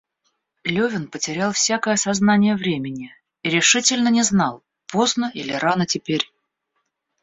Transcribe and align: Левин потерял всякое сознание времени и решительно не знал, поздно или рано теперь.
Левин 0.63 1.07
потерял 1.09 1.51
всякое 1.53 1.95
сознание 1.95 2.55
времени 2.55 3.15
и 3.43 3.49
решительно 3.51 4.07
не 4.07 4.23
знал, 4.23 4.63
поздно 4.87 5.29
или 5.31 5.51
рано 5.53 5.85
теперь. 5.85 6.27